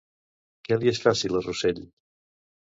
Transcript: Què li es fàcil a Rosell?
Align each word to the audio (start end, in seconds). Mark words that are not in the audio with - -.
Què 0.67 0.77
li 0.79 0.89
es 0.91 1.01
fàcil 1.03 1.41
a 1.41 1.43
Rosell? 1.45 1.83